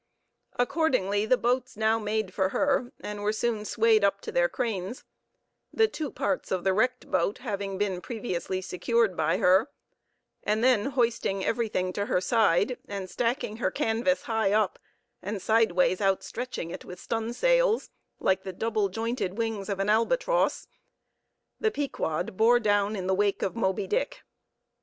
[0.55, 5.87] Accordingly, the boats now made for her, and were soon swayed up to their cranes—the
[5.89, 9.69] two parts of the wrecked boat having been previously secured by her;
[10.41, 14.79] and then hoisting everything to her side, and stacking her canvas high up,
[15.21, 20.65] and sideways outstretching it with stun sails, like the double jointed wings of an albatross,
[21.59, 24.23] the Pequod bore down in the wake of Moby Dick.